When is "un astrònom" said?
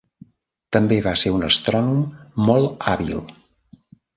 1.35-2.01